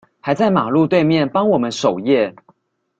[0.19, 2.33] 還在馬路對面幫我們守夜